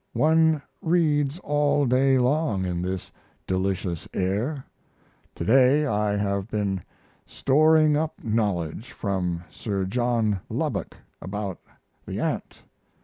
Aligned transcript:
One 0.13 0.63
reads 0.81 1.37
all 1.43 1.85
day 1.85 2.17
long 2.17 2.65
in 2.65 2.81
this 2.81 3.11
delicious 3.45 4.09
air. 4.15 4.65
Today 5.35 5.85
I 5.85 6.17
have 6.17 6.47
been 6.49 6.81
storing 7.27 7.95
up 7.95 8.23
knowledge 8.23 8.93
from 8.93 9.43
Sir 9.51 9.85
John 9.85 10.39
Lubbock 10.49 10.97
about 11.21 11.59
the 12.07 12.19
ant. 12.19 12.63